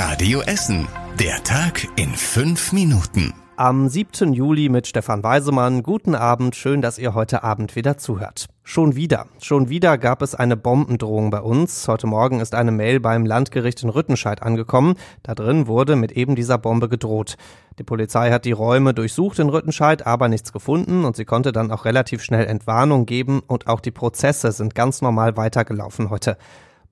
Radio 0.00 0.42
Essen. 0.42 0.86
Der 1.18 1.42
Tag 1.42 1.88
in 1.96 2.10
fünf 2.10 2.72
Minuten. 2.72 3.34
Am 3.56 3.88
7. 3.88 4.32
Juli 4.32 4.68
mit 4.68 4.86
Stefan 4.86 5.24
Weisemann. 5.24 5.82
Guten 5.82 6.14
Abend, 6.14 6.54
schön, 6.54 6.80
dass 6.82 6.98
ihr 6.98 7.14
heute 7.14 7.42
Abend 7.42 7.74
wieder 7.74 7.98
zuhört. 7.98 8.46
Schon 8.62 8.94
wieder, 8.94 9.26
schon 9.42 9.70
wieder 9.70 9.98
gab 9.98 10.22
es 10.22 10.36
eine 10.36 10.56
Bombendrohung 10.56 11.30
bei 11.30 11.40
uns. 11.40 11.88
Heute 11.88 12.06
Morgen 12.06 12.38
ist 12.38 12.54
eine 12.54 12.70
Mail 12.70 13.00
beim 13.00 13.26
Landgericht 13.26 13.82
in 13.82 13.88
Rüttenscheid 13.88 14.40
angekommen. 14.40 14.94
Da 15.24 15.34
drin 15.34 15.66
wurde 15.66 15.96
mit 15.96 16.12
eben 16.12 16.36
dieser 16.36 16.58
Bombe 16.58 16.88
gedroht. 16.88 17.36
Die 17.80 17.84
Polizei 17.84 18.30
hat 18.30 18.44
die 18.44 18.52
Räume 18.52 18.94
durchsucht 18.94 19.40
in 19.40 19.48
Rüttenscheid, 19.48 20.06
aber 20.06 20.28
nichts 20.28 20.52
gefunden 20.52 21.04
und 21.04 21.16
sie 21.16 21.24
konnte 21.24 21.50
dann 21.50 21.72
auch 21.72 21.84
relativ 21.84 22.22
schnell 22.22 22.46
Entwarnung 22.46 23.04
geben 23.04 23.42
und 23.44 23.66
auch 23.66 23.80
die 23.80 23.90
Prozesse 23.90 24.52
sind 24.52 24.76
ganz 24.76 25.02
normal 25.02 25.36
weitergelaufen 25.36 26.08
heute. 26.08 26.38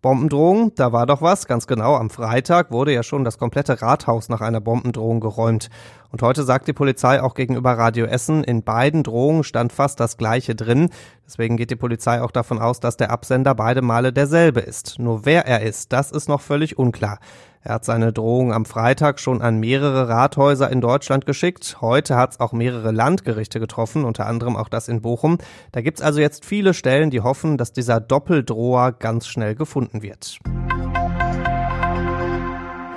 Bombendrohung, 0.02 0.74
da 0.74 0.92
war 0.92 1.06
doch 1.06 1.22
was, 1.22 1.46
ganz 1.46 1.66
genau. 1.66 1.96
Am 1.96 2.10
Freitag 2.10 2.70
wurde 2.70 2.92
ja 2.92 3.02
schon 3.02 3.24
das 3.24 3.38
komplette 3.38 3.80
Rathaus 3.82 4.28
nach 4.28 4.40
einer 4.40 4.60
Bombendrohung 4.60 5.20
geräumt. 5.20 5.68
Und 6.12 6.22
heute 6.22 6.44
sagt 6.44 6.68
die 6.68 6.72
Polizei 6.72 7.20
auch 7.22 7.34
gegenüber 7.34 7.72
Radio 7.72 8.06
Essen, 8.06 8.44
in 8.44 8.62
beiden 8.62 9.02
Drohungen 9.02 9.42
stand 9.42 9.72
fast 9.72 9.98
das 9.98 10.16
gleiche 10.16 10.54
drin. 10.54 10.90
Deswegen 11.26 11.56
geht 11.56 11.70
die 11.70 11.76
Polizei 11.76 12.22
auch 12.22 12.30
davon 12.30 12.58
aus, 12.58 12.78
dass 12.78 12.96
der 12.96 13.10
Absender 13.10 13.54
beide 13.54 13.82
Male 13.82 14.12
derselbe 14.12 14.60
ist. 14.60 14.98
Nur 14.98 15.24
wer 15.24 15.46
er 15.46 15.62
ist, 15.62 15.92
das 15.92 16.12
ist 16.12 16.28
noch 16.28 16.40
völlig 16.40 16.78
unklar. 16.78 17.18
Er 17.62 17.74
hat 17.74 17.84
seine 17.84 18.12
Drohung 18.12 18.52
am 18.52 18.64
Freitag 18.64 19.20
schon 19.20 19.42
an 19.42 19.58
mehrere 19.58 20.08
Rathäuser 20.08 20.70
in 20.70 20.80
Deutschland 20.80 21.26
geschickt. 21.26 21.78
Heute 21.80 22.16
hat 22.16 22.32
es 22.32 22.40
auch 22.40 22.52
mehrere 22.52 22.92
Landgerichte 22.92 23.60
getroffen, 23.60 24.04
unter 24.04 24.26
anderem 24.26 24.56
auch 24.56 24.68
das 24.68 24.88
in 24.88 25.02
Bochum. 25.02 25.38
Da 25.72 25.80
gibt's 25.80 26.00
also 26.00 26.20
jetzt 26.20 26.44
viele 26.44 26.74
Stellen, 26.74 27.10
die 27.10 27.20
hoffen, 27.20 27.56
dass 27.56 27.72
dieser 27.72 28.00
Doppeldroher 28.00 28.92
ganz 28.92 29.26
schnell 29.26 29.54
gefunden 29.54 30.02
wird. 30.02 30.38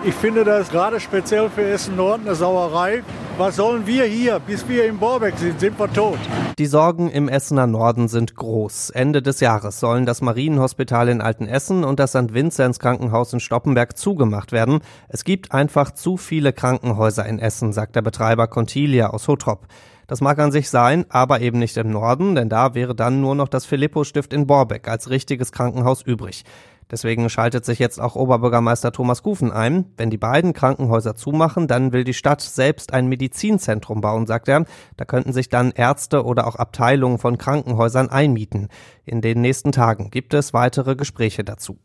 Ich 0.06 0.14
finde 0.14 0.46
das 0.46 0.70
gerade 0.70 1.00
speziell 1.00 1.50
für 1.50 1.64
Essen 1.64 1.96
Nord 1.98 2.22
eine 2.22 2.34
Sauerei. 2.34 3.04
Was 3.38 3.58
sollen 3.58 3.86
wir 3.86 4.06
hier? 4.06 4.40
Bis 4.40 4.68
wir 4.68 4.86
im 4.86 4.98
Borbeck 4.98 5.38
sind, 5.38 5.60
sind 5.60 5.78
wir 5.78 5.92
tot. 5.92 6.20
Die 6.60 6.66
Sorgen 6.66 7.10
im 7.10 7.30
Essener 7.30 7.68
Norden 7.68 8.10
sind 8.10 8.36
groß. 8.36 8.90
Ende 8.90 9.22
des 9.22 9.40
Jahres 9.40 9.80
sollen 9.80 10.06
das 10.06 10.20
Marienhospital 10.20 11.08
in 11.08 11.22
Altenessen 11.22 11.86
und 11.86 12.02
das 12.02 12.10
St. 12.10 12.34
Vinzenz 12.34 12.80
Krankenhaus 12.80 13.32
in 13.32 13.40
Stoppenberg 13.40 13.98
zugemacht 13.98 14.52
werden. 14.52 14.82
Es 15.08 15.24
gibt 15.24 15.54
einfach 15.54 15.92
zu 15.92 16.18
viele 16.18 16.52
Krankenhäuser 16.52 17.26
in 17.26 17.40
Essen, 17.40 17.72
sagt 17.72 17.96
der 17.96 18.02
Betreiber 18.02 18.48
Contilia 18.48 19.12
aus 19.12 19.30
Hotrop. 19.30 19.68
Das 20.08 20.20
mag 20.20 20.38
an 20.40 20.52
sich 20.52 20.70
sein, 20.70 21.06
aber 21.08 21.40
eben 21.40 21.60
nicht 21.60 21.78
im 21.78 21.92
Norden, 21.92 22.36
denn 22.36 22.50
da 22.50 22.76
wäre 22.76 22.94
dann 22.94 23.22
nur 23.22 23.36
noch 23.36 23.48
das 23.48 23.66
Philippus-Stift 23.66 24.34
in 24.34 24.46
Borbeck 24.46 24.90
als 24.90 25.10
richtiges 25.10 25.54
Krankenhaus 25.54 26.02
übrig. 26.02 26.44
Deswegen 26.92 27.30
schaltet 27.30 27.66
sich 27.66 27.78
jetzt 27.78 28.00
auch 28.00 28.16
Oberbürgermeister 28.16 28.92
Thomas 28.92 29.22
Kufen 29.22 29.52
ein. 29.52 29.86
Wenn 29.98 30.10
die 30.10 30.18
beiden 30.18 30.54
Krankenhäuser 30.54 31.16
zumachen, 31.16 31.68
dann 31.68 31.94
will 31.94 32.04
die 32.04 32.14
Stadt 32.14 32.42
selbst 32.42 32.94
ein 32.94 33.08
Medizinzentrum 33.08 34.02
bauen, 34.02 34.26
sagt 34.26 34.48
er. 34.48 34.66
Da 34.98 35.06
könnten 35.06 35.32
sich 35.32 35.50
dann 35.50 35.72
Ärzte 35.72 36.26
oder 36.26 36.48
auch 36.48 36.56
Abteilungen 36.56 37.20
von 37.20 37.38
Krankenhäusern 37.38 38.10
einmieten. 38.10 38.70
In 39.06 39.22
den 39.22 39.42
nächsten 39.42 39.72
Tagen 39.72 40.10
gibt 40.10 40.34
es 40.34 40.54
weitere 40.54 40.96
Gespräche 40.96 41.44
dazu. 41.44 41.78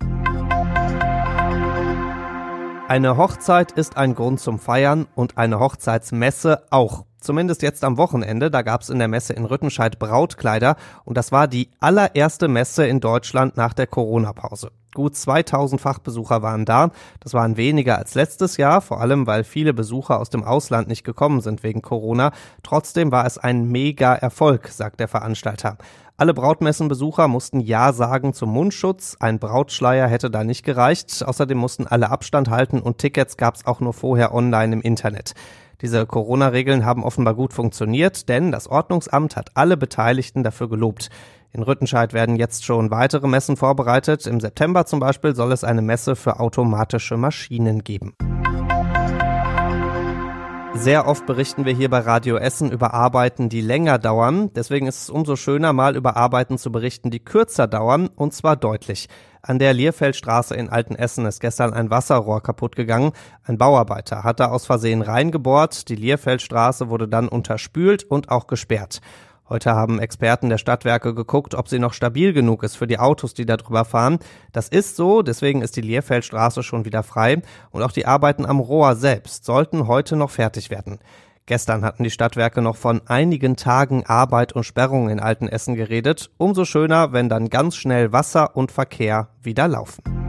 Eine 2.87 3.17
Hochzeit 3.17 3.73
ist 3.73 3.97
ein 3.97 4.15
Grund 4.15 4.41
zum 4.41 4.59
Feiern 4.59 5.07
und 5.15 5.39
eine 5.39 5.59
Hochzeitsmesse 5.59 6.65
auch. 6.71 7.07
Zumindest 7.19 7.63
jetzt 7.63 7.83
am 7.83 7.97
Wochenende, 7.97 8.51
da 8.51 8.61
gab 8.61 8.83
es 8.83 8.91
in 8.91 8.99
der 8.99 9.09
Messe 9.09 9.33
in 9.33 9.47
Rüttenscheid 9.47 9.99
Brautkleider 9.99 10.77
und 11.05 11.17
das 11.17 11.33
war 11.33 11.49
die 11.49 11.71
allererste 11.81 12.47
Messe 12.47 12.87
in 12.87 13.01
Deutschland 13.01 13.57
nach 13.57 13.73
der 13.73 13.87
Corona-Pause. 13.87 14.71
Gut 14.95 15.17
2000 15.17 15.81
Fachbesucher 15.81 16.41
waren 16.41 16.65
da. 16.65 16.91
Das 17.21 17.35
waren 17.35 17.57
weniger 17.57 17.99
als 17.99 18.15
letztes 18.15 18.57
Jahr, 18.57 18.81
vor 18.81 19.01
allem 19.01 19.27
weil 19.27 19.45
viele 19.45 19.75
Besucher 19.75 20.21
aus 20.21 20.31
dem 20.31 20.45
Ausland 20.45 20.89
nicht 20.89 21.05
gekommen 21.05 21.41
sind 21.41 21.63
wegen 21.63 21.83
Corona. 21.83 22.33
Trotzdem 22.63 23.13
war 23.13 23.27
es 23.27 23.37
ein 23.37 23.67
mega 23.69 24.15
Erfolg, 24.15 24.69
sagt 24.69 25.01
der 25.01 25.09
Veranstalter. 25.09 25.77
Alle 26.17 26.33
Brautmessenbesucher 26.33 27.27
mussten 27.27 27.59
Ja 27.59 27.93
sagen 27.93 28.35
zum 28.35 28.51
Mundschutz. 28.51 29.17
Ein 29.19 29.41
Brautschleier 29.41 30.07
hätte 30.07 30.31
da 30.31 30.45
nicht 30.45 30.65
gereicht. 30.65 31.25
Außerdem 31.27 31.59
mussten 31.59 31.89
alle 31.89 32.11
Abstand 32.11 32.51
halten 32.51 32.79
und 32.79 32.99
Tickets 32.99 33.37
gab 33.37 33.57
es 33.57 33.67
auch 33.67 33.81
nur 33.81 33.93
vorher 33.93 34.33
online 34.33 34.75
im 34.75 34.81
Internet. 34.81 35.35
Diese 35.83 36.07
Corona-Regeln 36.07 36.85
haben 36.85 37.03
offenbar 37.03 37.35
gut 37.35 37.53
funktioniert, 37.53 38.29
denn 38.29 38.53
das 38.53 38.69
Ordnungsamt 38.69 39.35
hat 39.35 39.51
alle 39.55 39.77
Beteiligten 39.77 40.45
dafür 40.45 40.69
gelobt. 40.69 41.11
In 41.55 41.63
Rüttenscheid 41.63 42.13
werden 42.13 42.35
jetzt 42.35 42.65
schon 42.65 42.91
weitere 42.91 43.29
Messen 43.29 43.57
vorbereitet. 43.57 44.27
Im 44.27 44.41
September 44.41 44.87
zum 44.87 44.99
Beispiel 44.99 45.37
soll 45.37 45.53
es 45.53 45.63
eine 45.63 45.83
Messe 45.83 46.17
für 46.17 46.41
automatische 46.41 47.17
Maschinen 47.17 47.85
geben. 47.85 48.17
Sehr 50.75 51.07
oft 51.07 51.27
berichten 51.27 51.65
wir 51.65 51.73
hier 51.73 51.89
bei 51.89 52.01
Radio 52.01 52.39
Essen 52.39 52.73
über 52.73 52.93
Arbeiten, 52.93 53.49
die 53.49 53.61
länger 53.61 54.01
dauern. 54.01 54.51
Deswegen 54.55 54.89
ist 54.89 55.03
es 55.05 55.11
umso 55.11 55.37
schöner, 55.37 55.73
mal 55.73 55.95
über 55.95 56.17
Arbeiten 56.17 56.59
zu 56.59 56.73
berichten, 56.73 57.13
die 57.13 57.21
kürzer 57.21 57.69
dauern, 57.69 58.09
und 58.09 58.35
zwar 58.35 58.57
deutlich. 58.57 59.09
An 59.41 59.61
der 59.61 59.75
Lierfeldstraße 59.75 60.57
in 60.57 60.69
Altenessen 60.69 61.25
ist 61.25 61.39
gestern 61.39 61.73
ein 61.73 61.89
Wasserrohr 61.89 62.43
kaputt 62.43 62.75
gegangen. 62.75 63.13
Ein 63.45 63.59
Bauarbeiter 63.59 64.25
hat 64.25 64.41
da 64.41 64.47
aus 64.47 64.67
Versehen 64.67 65.03
reingebohrt. 65.03 65.89
Die 65.89 65.97
Lierfeldstraße 65.97 66.89
wurde 66.89 67.07
dann 67.07 67.29
unterspült 67.29 68.03
und 68.03 68.31
auch 68.31 68.49
gesperrt. 68.49 69.01
Heute 69.47 69.75
haben 69.75 69.99
Experten 69.99 70.49
der 70.49 70.57
Stadtwerke 70.57 71.15
geguckt, 71.15 71.55
ob 71.55 71.69
sie 71.69 71.79
noch 71.79 71.93
stabil 71.93 72.33
genug 72.33 72.63
ist 72.63 72.77
für 72.77 72.87
die 72.87 72.99
Autos, 72.99 73.35
die 73.35 73.45
da 73.45 73.59
drüber 73.59 73.85
fahren. 73.85 74.19
Das 74.53 74.69
ist 74.69 74.97
so, 74.97 75.21
deswegen 75.21 75.61
ist 75.61 75.77
die 75.77 75.83
Lierfeldstraße 75.83 76.63
schon 76.63 76.87
wieder 76.87 77.03
frei 77.03 77.43
und 77.71 77.83
auch 77.83 77.93
die 77.93 78.07
Arbeiten 78.07 78.47
am 78.47 78.59
Rohr 78.59 78.97
selbst 78.97 79.45
sollten 79.45 79.87
heute 79.87 80.17
noch 80.17 80.31
fertig 80.31 80.71
werden. 80.71 80.99
Gestern 81.45 81.85
hatten 81.85 82.05
die 82.05 82.11
Stadtwerke 82.11 82.63
noch 82.63 82.77
von 82.77 83.03
einigen 83.07 83.57
Tagen 83.57 84.07
Arbeit 84.07 84.55
und 84.55 84.65
Sperrung 84.65 85.11
in 85.11 85.21
Altenessen 85.21 85.75
geredet. 85.75 86.31
Umso 86.39 86.65
schöner, 86.65 87.13
wenn 87.13 87.29
dann 87.29 87.51
ganz 87.51 87.77
schnell 87.77 88.13
Wasser 88.13 88.57
und 88.57 88.73
Verkehr 88.73 89.29
wieder 89.43 89.69
laufen. 89.69 90.24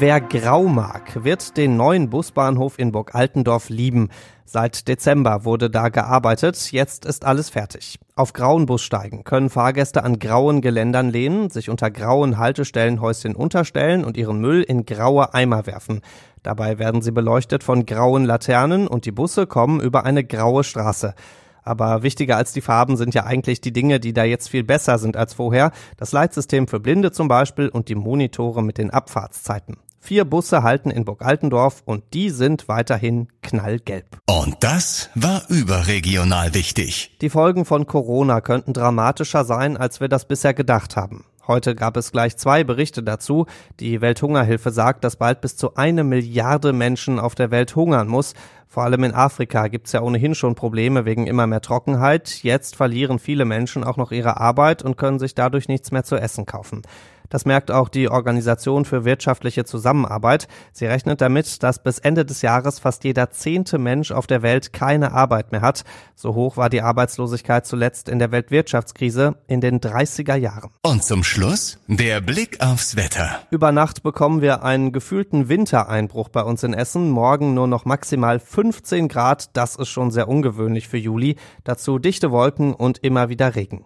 Wer 0.00 0.20
grau 0.20 0.68
mag, 0.68 1.24
wird 1.24 1.56
den 1.56 1.76
neuen 1.76 2.08
Busbahnhof 2.08 2.78
in 2.78 2.92
Burg 2.92 3.16
Altendorf 3.16 3.68
lieben. 3.68 4.10
Seit 4.44 4.86
Dezember 4.86 5.44
wurde 5.44 5.70
da 5.70 5.88
gearbeitet, 5.88 6.70
jetzt 6.70 7.04
ist 7.04 7.24
alles 7.24 7.50
fertig. 7.50 7.98
Auf 8.14 8.32
grauen 8.32 8.66
Bussteigen 8.66 9.24
können 9.24 9.50
Fahrgäste 9.50 10.04
an 10.04 10.20
grauen 10.20 10.60
Geländern 10.60 11.10
lehnen, 11.10 11.50
sich 11.50 11.68
unter 11.68 11.90
grauen 11.90 12.38
Haltestellenhäuschen 12.38 13.34
unterstellen 13.34 14.04
und 14.04 14.16
ihren 14.16 14.40
Müll 14.40 14.62
in 14.62 14.86
graue 14.86 15.34
Eimer 15.34 15.66
werfen. 15.66 16.02
Dabei 16.44 16.78
werden 16.78 17.02
sie 17.02 17.10
beleuchtet 17.10 17.64
von 17.64 17.84
grauen 17.84 18.24
Laternen 18.24 18.86
und 18.86 19.04
die 19.04 19.10
Busse 19.10 19.48
kommen 19.48 19.80
über 19.80 20.04
eine 20.04 20.22
graue 20.22 20.62
Straße. 20.62 21.16
Aber 21.64 22.04
wichtiger 22.04 22.36
als 22.36 22.52
die 22.52 22.60
Farben 22.60 22.96
sind 22.96 23.14
ja 23.14 23.24
eigentlich 23.24 23.60
die 23.60 23.72
Dinge, 23.72 23.98
die 23.98 24.12
da 24.12 24.22
jetzt 24.22 24.48
viel 24.48 24.62
besser 24.62 24.98
sind 24.98 25.16
als 25.16 25.34
vorher. 25.34 25.72
Das 25.96 26.12
Leitsystem 26.12 26.68
für 26.68 26.78
Blinde 26.78 27.10
zum 27.10 27.26
Beispiel 27.26 27.68
und 27.68 27.88
die 27.88 27.96
Monitore 27.96 28.62
mit 28.62 28.78
den 28.78 28.90
Abfahrtszeiten. 28.90 29.76
Vier 30.00 30.24
Busse 30.24 30.62
halten 30.62 30.90
in 30.90 31.04
Burg 31.04 31.22
Altendorf 31.22 31.82
und 31.84 32.04
die 32.14 32.30
sind 32.30 32.68
weiterhin 32.68 33.28
knallgelb. 33.42 34.18
Und 34.26 34.56
das 34.60 35.10
war 35.14 35.42
überregional 35.48 36.54
wichtig. 36.54 37.16
Die 37.20 37.30
Folgen 37.30 37.64
von 37.64 37.86
Corona 37.86 38.40
könnten 38.40 38.72
dramatischer 38.72 39.44
sein, 39.44 39.76
als 39.76 40.00
wir 40.00 40.08
das 40.08 40.26
bisher 40.26 40.54
gedacht 40.54 40.96
haben. 40.96 41.24
Heute 41.48 41.74
gab 41.74 41.96
es 41.96 42.12
gleich 42.12 42.36
zwei 42.36 42.62
Berichte 42.62 43.02
dazu. 43.02 43.46
Die 43.80 44.02
Welthungerhilfe 44.02 44.70
sagt, 44.70 45.02
dass 45.02 45.16
bald 45.16 45.40
bis 45.40 45.56
zu 45.56 45.76
eine 45.76 46.04
Milliarde 46.04 46.74
Menschen 46.74 47.18
auf 47.18 47.34
der 47.34 47.50
Welt 47.50 47.74
hungern 47.74 48.06
muss. 48.06 48.34
Vor 48.70 48.82
allem 48.82 49.02
in 49.04 49.14
Afrika 49.14 49.68
gibt 49.68 49.86
es 49.86 49.94
ja 49.94 50.02
ohnehin 50.02 50.34
schon 50.34 50.54
Probleme 50.54 51.06
wegen 51.06 51.26
immer 51.26 51.46
mehr 51.46 51.62
Trockenheit. 51.62 52.42
Jetzt 52.42 52.76
verlieren 52.76 53.18
viele 53.18 53.46
Menschen 53.46 53.82
auch 53.82 53.96
noch 53.96 54.12
ihre 54.12 54.38
Arbeit 54.38 54.82
und 54.82 54.98
können 54.98 55.18
sich 55.18 55.34
dadurch 55.34 55.68
nichts 55.68 55.90
mehr 55.90 56.04
zu 56.04 56.16
essen 56.16 56.44
kaufen. 56.44 56.82
Das 57.28 57.44
merkt 57.44 57.70
auch 57.70 57.88
die 57.88 58.08
Organisation 58.08 58.84
für 58.84 59.04
wirtschaftliche 59.04 59.64
Zusammenarbeit. 59.64 60.48
Sie 60.72 60.86
rechnet 60.86 61.20
damit, 61.20 61.62
dass 61.62 61.82
bis 61.82 61.98
Ende 61.98 62.24
des 62.24 62.42
Jahres 62.42 62.78
fast 62.78 63.04
jeder 63.04 63.30
zehnte 63.30 63.78
Mensch 63.78 64.12
auf 64.12 64.26
der 64.26 64.42
Welt 64.42 64.72
keine 64.72 65.12
Arbeit 65.12 65.52
mehr 65.52 65.60
hat. 65.60 65.84
So 66.14 66.34
hoch 66.34 66.56
war 66.56 66.70
die 66.70 66.80
Arbeitslosigkeit 66.80 67.66
zuletzt 67.66 68.08
in 68.08 68.18
der 68.18 68.32
Weltwirtschaftskrise 68.32 69.36
in 69.46 69.60
den 69.60 69.80
30er 69.80 70.36
Jahren. 70.36 70.70
Und 70.82 71.04
zum 71.04 71.22
Schluss 71.22 71.78
der 71.86 72.20
Blick 72.20 72.60
aufs 72.60 72.96
Wetter. 72.96 73.40
Über 73.50 73.72
Nacht 73.72 74.02
bekommen 74.02 74.40
wir 74.40 74.62
einen 74.62 74.92
gefühlten 74.92 75.48
Wintereinbruch 75.48 76.30
bei 76.30 76.42
uns 76.42 76.62
in 76.62 76.72
Essen. 76.72 77.10
Morgen 77.10 77.52
nur 77.52 77.66
noch 77.66 77.84
maximal 77.84 78.40
15 78.58 79.06
Grad. 79.06 79.56
Das 79.56 79.76
ist 79.76 79.88
schon 79.88 80.10
sehr 80.10 80.26
ungewöhnlich 80.26 80.88
für 80.88 80.96
Juli. 80.96 81.36
Dazu 81.62 82.00
dichte 82.00 82.32
Wolken 82.32 82.74
und 82.74 82.98
immer 83.04 83.28
wieder 83.28 83.54
Regen. 83.54 83.84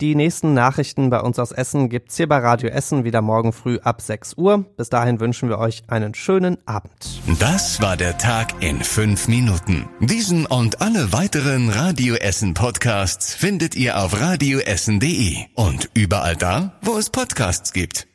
Die 0.00 0.16
nächsten 0.16 0.52
Nachrichten 0.52 1.10
bei 1.10 1.20
uns 1.20 1.38
aus 1.38 1.52
Essen 1.52 1.88
gibt's 1.88 2.16
hier 2.16 2.28
bei 2.28 2.38
Radio 2.38 2.70
Essen 2.70 3.04
wieder 3.04 3.22
morgen 3.22 3.52
früh 3.52 3.78
ab 3.78 4.00
6 4.00 4.34
Uhr. 4.36 4.64
Bis 4.76 4.90
dahin 4.90 5.20
wünschen 5.20 5.48
wir 5.48 5.58
euch 5.58 5.84
einen 5.86 6.12
schönen 6.14 6.58
Abend. 6.66 6.90
Das 7.38 7.80
war 7.80 7.96
der 7.96 8.18
Tag 8.18 8.60
in 8.60 8.82
fünf 8.82 9.28
Minuten. 9.28 9.88
Diesen 10.00 10.46
und 10.46 10.80
alle 10.82 11.12
weiteren 11.12 11.68
Radio 11.68 12.16
Essen 12.16 12.54
Podcasts 12.54 13.32
findet 13.32 13.76
ihr 13.76 14.02
auf 14.02 14.20
radioessen.de 14.20 15.36
und 15.54 15.88
überall 15.94 16.34
da, 16.34 16.72
wo 16.82 16.98
es 16.98 17.10
Podcasts 17.10 17.72
gibt. 17.72 18.08